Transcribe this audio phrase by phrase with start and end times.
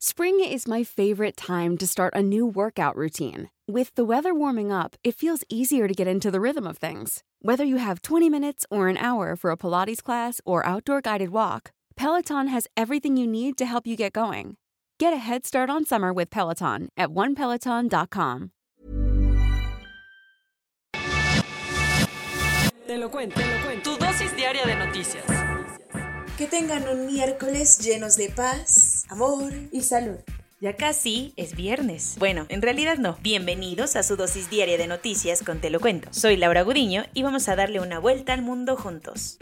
[0.00, 3.50] Spring is my favorite time to start a new workout routine.
[3.66, 7.24] With the weather warming up, it feels easier to get into the rhythm of things.
[7.42, 11.30] Whether you have 20 minutes or an hour for a Pilates class or outdoor guided
[11.30, 14.56] walk, Peloton has everything you need to help you get going.
[15.00, 18.52] Get a head start on summer with Peloton at onepeloton.com.
[22.86, 23.82] Te lo cuento, te lo cuento.
[23.82, 25.24] Tu dosis diaria de noticias.
[26.38, 30.18] Que tengan un miércoles llenos de paz, amor y salud.
[30.60, 32.16] Ya casi es viernes.
[32.18, 33.16] Bueno, en realidad no.
[33.22, 36.08] Bienvenidos a su dosis diaria de noticias con Te lo cuento.
[36.12, 39.38] Soy Laura Gudiño y vamos a darle una vuelta al mundo juntos.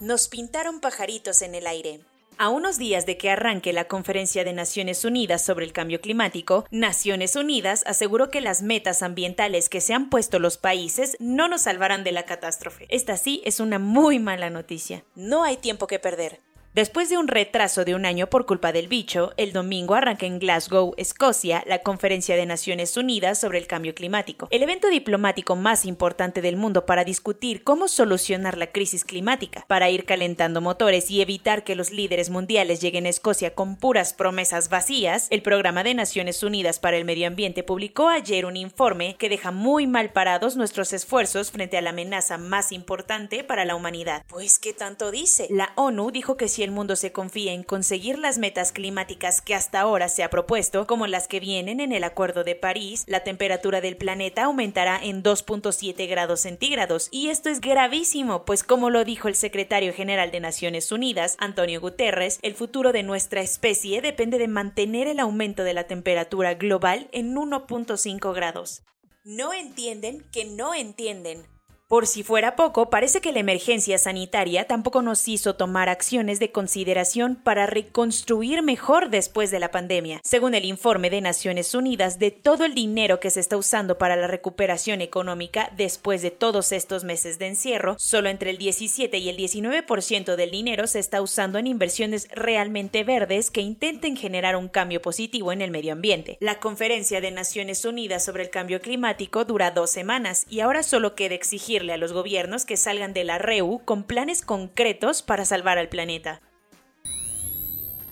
[0.00, 2.00] Nos pintaron pajaritos en el aire.
[2.36, 6.66] A unos días de que arranque la Conferencia de Naciones Unidas sobre el Cambio Climático,
[6.72, 11.62] Naciones Unidas aseguró que las metas ambientales que se han puesto los países no nos
[11.62, 12.86] salvarán de la catástrofe.
[12.88, 15.04] Esta sí es una muy mala noticia.
[15.14, 16.40] No hay tiempo que perder.
[16.74, 20.40] Después de un retraso de un año por culpa del bicho, el domingo arranca en
[20.40, 25.84] Glasgow, Escocia, la Conferencia de Naciones Unidas sobre el Cambio Climático, el evento diplomático más
[25.84, 31.22] importante del mundo para discutir cómo solucionar la crisis climática, para ir calentando motores y
[31.22, 35.28] evitar que los líderes mundiales lleguen a Escocia con puras promesas vacías.
[35.30, 39.52] El Programa de Naciones Unidas para el Medio Ambiente publicó ayer un informe que deja
[39.52, 44.24] muy mal parados nuestros esfuerzos frente a la amenaza más importante para la humanidad.
[44.26, 45.46] Pues, ¿qué tanto dice?
[45.50, 49.54] La ONU dijo que si el mundo se confía en conseguir las metas climáticas que
[49.54, 53.20] hasta ahora se ha propuesto, como las que vienen en el Acuerdo de París, la
[53.20, 57.08] temperatura del planeta aumentará en 2.7 grados centígrados.
[57.10, 61.80] Y esto es gravísimo, pues como lo dijo el secretario general de Naciones Unidas, Antonio
[61.80, 67.08] Guterres, el futuro de nuestra especie depende de mantener el aumento de la temperatura global
[67.12, 68.82] en 1.5 grados.
[69.24, 71.53] No entienden que no entienden.
[71.94, 76.50] Por si fuera poco, parece que la emergencia sanitaria tampoco nos hizo tomar acciones de
[76.50, 80.20] consideración para reconstruir mejor después de la pandemia.
[80.24, 84.16] Según el informe de Naciones Unidas, de todo el dinero que se está usando para
[84.16, 89.28] la recuperación económica después de todos estos meses de encierro, solo entre el 17 y
[89.28, 94.66] el 19% del dinero se está usando en inversiones realmente verdes que intenten generar un
[94.66, 96.38] cambio positivo en el medio ambiente.
[96.40, 101.14] La conferencia de Naciones Unidas sobre el cambio climático dura dos semanas y ahora solo
[101.14, 105.78] queda exigir a los gobiernos que salgan de la REU con planes concretos para salvar
[105.78, 106.40] al planeta.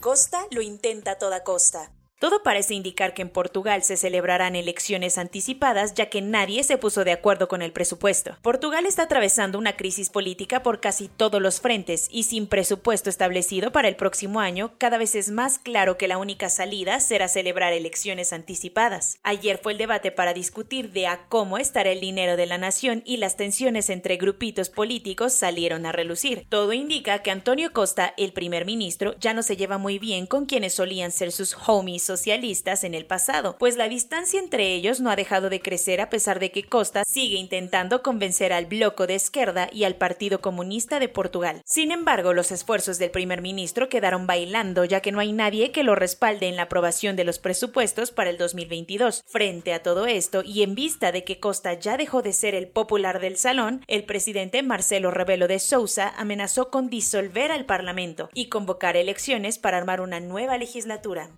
[0.00, 1.92] Costa lo intenta a toda costa.
[2.22, 7.02] Todo parece indicar que en Portugal se celebrarán elecciones anticipadas ya que nadie se puso
[7.02, 8.36] de acuerdo con el presupuesto.
[8.42, 13.72] Portugal está atravesando una crisis política por casi todos los frentes y sin presupuesto establecido
[13.72, 17.72] para el próximo año, cada vez es más claro que la única salida será celebrar
[17.72, 19.18] elecciones anticipadas.
[19.24, 23.02] Ayer fue el debate para discutir de a cómo estará el dinero de la nación
[23.04, 26.46] y las tensiones entre grupitos políticos salieron a relucir.
[26.48, 30.46] Todo indica que Antonio Costa, el primer ministro, ya no se lleva muy bien con
[30.46, 35.10] quienes solían ser sus homies socialistas en el pasado, pues la distancia entre ellos no
[35.10, 39.14] ha dejado de crecer a pesar de que Costa sigue intentando convencer al bloco de
[39.14, 41.62] izquierda y al Partido Comunista de Portugal.
[41.64, 45.84] Sin embargo, los esfuerzos del primer ministro quedaron bailando ya que no hay nadie que
[45.84, 49.22] lo respalde en la aprobación de los presupuestos para el 2022.
[49.26, 52.68] Frente a todo esto y en vista de que Costa ya dejó de ser el
[52.68, 58.50] popular del salón, el presidente Marcelo Rebelo de Sousa amenazó con disolver al Parlamento y
[58.50, 61.30] convocar elecciones para armar una nueva legislatura.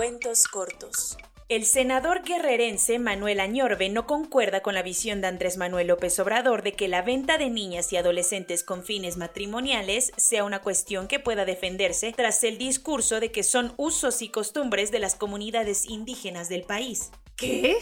[0.00, 1.18] Cuentos cortos.
[1.50, 6.62] El senador guerrerense Manuel Añorbe no concuerda con la visión de Andrés Manuel López Obrador
[6.62, 11.20] de que la venta de niñas y adolescentes con fines matrimoniales sea una cuestión que
[11.20, 16.48] pueda defenderse tras el discurso de que son usos y costumbres de las comunidades indígenas
[16.48, 17.10] del país.
[17.36, 17.76] ¿Qué?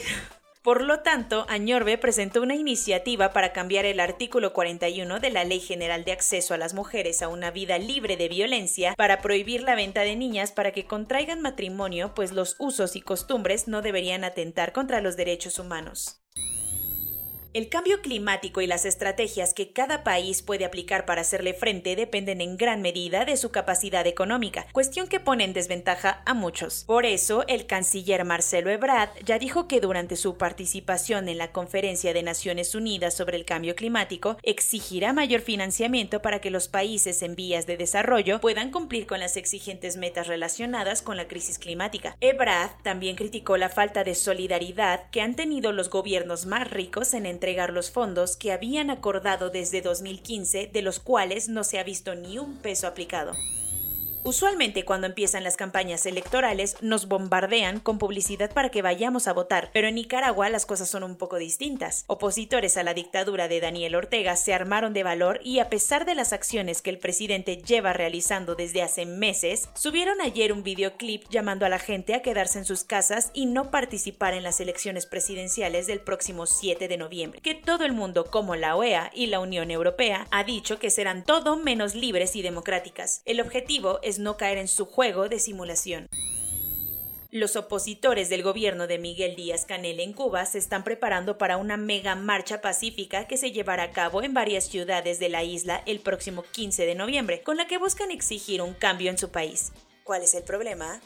[0.68, 5.60] Por lo tanto, Añorbe presentó una iniciativa para cambiar el artículo 41 de la Ley
[5.60, 9.76] General de Acceso a las Mujeres a una vida libre de violencia para prohibir la
[9.76, 14.74] venta de niñas para que contraigan matrimonio, pues los usos y costumbres no deberían atentar
[14.74, 16.20] contra los derechos humanos.
[17.54, 22.42] El cambio climático y las estrategias que cada país puede aplicar para hacerle frente dependen
[22.42, 26.84] en gran medida de su capacidad económica, cuestión que pone en desventaja a muchos.
[26.84, 32.12] Por eso, el canciller Marcelo Ebrard ya dijo que durante su participación en la Conferencia
[32.12, 37.34] de Naciones Unidas sobre el Cambio Climático exigirá mayor financiamiento para que los países en
[37.34, 42.14] vías de desarrollo puedan cumplir con las exigentes metas relacionadas con la crisis climática.
[42.20, 47.37] Ebrard también criticó la falta de solidaridad que han tenido los gobiernos más ricos en
[47.38, 52.16] entregar los fondos que habían acordado desde 2015, de los cuales no se ha visto
[52.16, 53.32] ni un peso aplicado.
[54.28, 59.70] Usualmente cuando empiezan las campañas electorales nos bombardean con publicidad para que vayamos a votar,
[59.72, 62.04] pero en Nicaragua las cosas son un poco distintas.
[62.08, 66.14] Opositores a la dictadura de Daniel Ortega se armaron de valor y a pesar de
[66.14, 71.64] las acciones que el presidente lleva realizando desde hace meses, subieron ayer un videoclip llamando
[71.64, 75.86] a la gente a quedarse en sus casas y no participar en las elecciones presidenciales
[75.86, 79.70] del próximo 7 de noviembre, que todo el mundo como la OEA y la Unión
[79.70, 83.22] Europea ha dicho que serán todo menos libres y democráticas.
[83.24, 86.08] El objetivo es no caer en su juego de simulación.
[87.30, 91.76] Los opositores del gobierno de Miguel Díaz Canel en Cuba se están preparando para una
[91.76, 96.00] mega marcha pacífica que se llevará a cabo en varias ciudades de la isla el
[96.00, 99.72] próximo 15 de noviembre, con la que buscan exigir un cambio en su país.
[100.04, 101.02] ¿Cuál es el problema?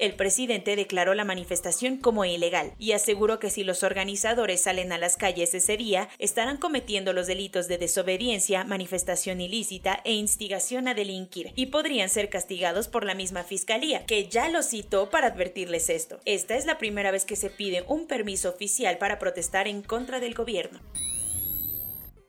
[0.00, 4.98] El presidente declaró la manifestación como ilegal y aseguró que si los organizadores salen a
[4.98, 10.94] las calles ese día, estarán cometiendo los delitos de desobediencia, manifestación ilícita e instigación a
[10.94, 15.88] delinquir y podrían ser castigados por la misma fiscalía, que ya lo citó para advertirles
[15.88, 16.18] esto.
[16.24, 20.18] Esta es la primera vez que se pide un permiso oficial para protestar en contra
[20.18, 20.80] del gobierno.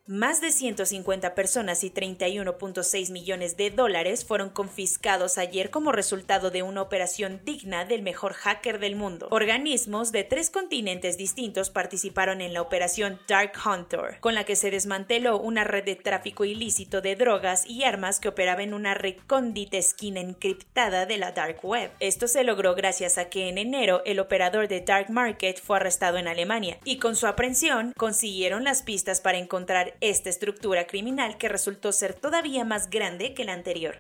[0.08, 6.62] Más de 150 personas y 31.6 millones de dólares fueron confiscados ayer como resultado de
[6.62, 9.28] una operación digna del mejor hacker del mundo.
[9.32, 14.70] Organismos de tres continentes distintos participaron en la operación Dark Hunter, con la que se
[14.70, 19.78] desmanteló una red de tráfico ilícito de drogas y armas que operaba en una recóndita
[19.78, 21.90] esquina encriptada de la Dark Web.
[22.00, 26.20] Esto se logró gracias a que en enero el operador de Dark Market fue arrestado
[26.20, 31.50] en Alemania y con su aprehensión consiguieron las pistas para encontrar esta estructura criminal que
[31.50, 33.98] resultó ser todavía más grande que la anterior.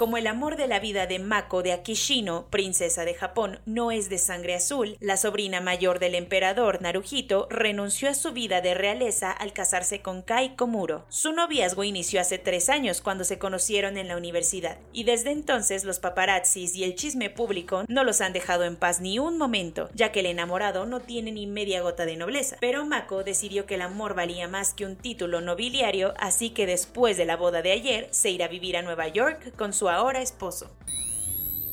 [0.00, 4.08] Como el amor de la vida de Mako de Akishino, princesa de Japón, no es
[4.08, 9.30] de sangre azul, la sobrina mayor del emperador Naruhito renunció a su vida de realeza
[9.30, 11.04] al casarse con Kai Komuro.
[11.10, 15.84] Su noviazgo inició hace tres años cuando se conocieron en la universidad, y desde entonces
[15.84, 19.90] los paparazzis y el chisme público no los han dejado en paz ni un momento,
[19.92, 22.56] ya que el enamorado no tiene ni media gota de nobleza.
[22.58, 27.18] Pero Mako decidió que el amor valía más que un título nobiliario, así que después
[27.18, 30.22] de la boda de ayer se irá a vivir a Nueva York con su ahora
[30.22, 30.70] esposo.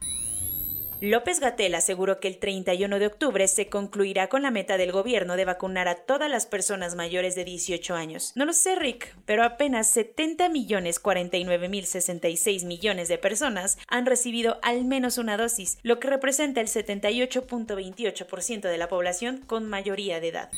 [1.03, 5.35] López Gatel aseguró que el 31 de octubre se concluirá con la meta del gobierno
[5.35, 8.33] de vacunar a todas las personas mayores de 18 años.
[8.35, 14.05] No lo sé, Rick, pero apenas 70 millones 49 mil 66 millones de personas han
[14.05, 20.19] recibido al menos una dosis, lo que representa el 78.28% de la población con mayoría
[20.19, 20.51] de edad.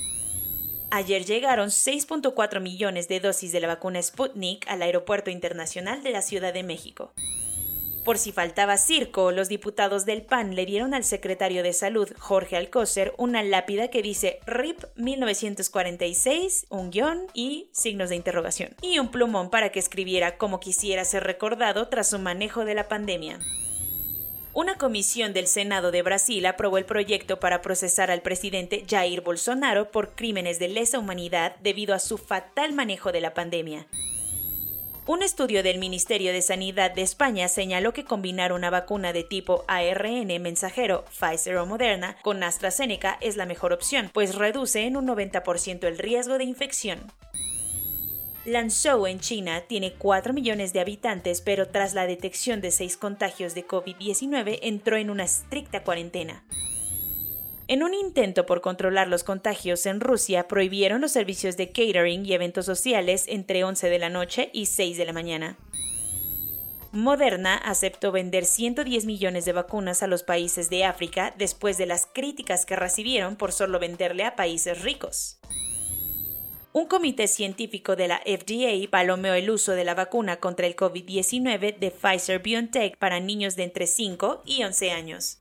[0.91, 6.21] Ayer llegaron 6.4 millones de dosis de la vacuna Sputnik al Aeropuerto Internacional de la
[6.21, 7.13] Ciudad de México.
[8.03, 12.57] Por si faltaba circo, los diputados del PAN le dieron al secretario de Salud, Jorge
[12.57, 19.09] Alcócer, una lápida que dice RIP 1946, un guion y signos de interrogación, y un
[19.09, 23.39] plumón para que escribiera como quisiera ser recordado tras su manejo de la pandemia.
[24.51, 29.91] Una comisión del Senado de Brasil aprobó el proyecto para procesar al presidente Jair Bolsonaro
[29.91, 33.87] por crímenes de lesa humanidad debido a su fatal manejo de la pandemia.
[35.05, 39.65] Un estudio del Ministerio de Sanidad de España señaló que combinar una vacuna de tipo
[39.67, 45.05] ARN mensajero, Pfizer o Moderna, con AstraZeneca es la mejor opción, pues reduce en un
[45.05, 47.11] 90% el riesgo de infección.
[48.45, 53.55] Lanzhou en China tiene 4 millones de habitantes, pero tras la detección de 6 contagios
[53.55, 56.45] de COVID-19 entró en una estricta cuarentena.
[57.67, 62.33] En un intento por controlar los contagios en Rusia, prohibieron los servicios de catering y
[62.33, 65.57] eventos sociales entre 11 de la noche y 6 de la mañana.
[66.91, 72.05] Moderna aceptó vender 110 millones de vacunas a los países de África después de las
[72.05, 75.39] críticas que recibieron por solo venderle a países ricos.
[76.73, 81.77] Un comité científico de la FDA palomeó el uso de la vacuna contra el COVID-19
[81.79, 85.39] de Pfizer BioNTech para niños de entre 5 y 11 años.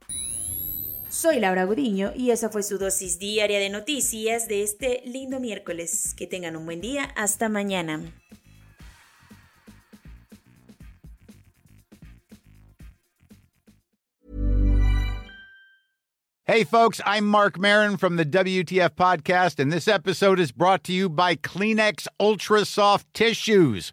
[1.12, 6.14] Soy Laura Gudiño y esa fue su dosis diaria de noticias de este lindo miércoles.
[6.14, 7.12] Que tengan un buen día.
[7.16, 8.00] Hasta mañana.
[16.45, 20.92] Hey, folks, I'm Mark Marin from the WTF Podcast, and this episode is brought to
[20.92, 23.92] you by Kleenex Ultra Soft Tissues